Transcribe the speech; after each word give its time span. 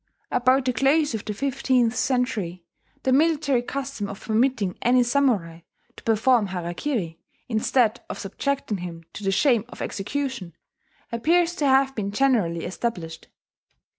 About 0.31 0.65
the 0.65 0.73
close 0.73 1.13
of 1.13 1.25
the 1.25 1.33
fifteenth 1.35 1.95
century, 1.95 2.63
the 3.03 3.11
military 3.13 3.61
custom 3.61 4.09
of 4.09 4.19
permitting 4.19 4.75
any 4.81 5.03
samurai 5.03 5.59
to 5.95 6.03
perform 6.03 6.47
harakiri, 6.47 7.19
instead 7.47 8.01
of 8.09 8.17
subjecting 8.17 8.77
him 8.79 9.03
to 9.13 9.23
the 9.23 9.29
shame 9.31 9.63
of 9.69 9.79
execution, 9.79 10.55
appears 11.11 11.53
to 11.57 11.67
have 11.67 11.93
been 11.93 12.09
generally 12.09 12.65
established. 12.65 13.27